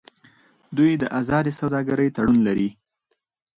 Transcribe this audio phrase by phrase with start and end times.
[0.77, 2.69] دوی د ازادې سوداګرۍ تړون لري.